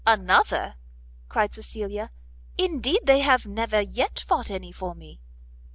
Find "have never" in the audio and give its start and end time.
3.19-3.79